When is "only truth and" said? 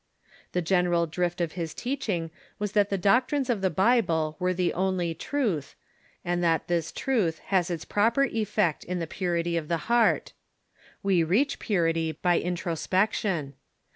4.73-6.43